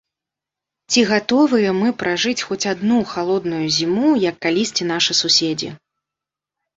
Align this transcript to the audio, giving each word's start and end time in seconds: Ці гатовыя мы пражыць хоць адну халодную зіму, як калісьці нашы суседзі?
Ці 0.91 1.01
гатовыя 1.09 1.73
мы 1.81 1.89
пражыць 2.03 2.45
хоць 2.51 2.65
адну 2.73 2.97
халодную 3.11 3.61
зіму, 3.75 4.09
як 4.23 4.35
калісьці 4.47 4.83
нашы 4.93 5.11
суседзі? 5.21 5.69